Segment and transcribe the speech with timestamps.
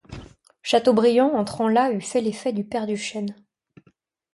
[0.63, 3.35] Chateaubriand, entrant là, eût fait l’effet du Père Duchêne.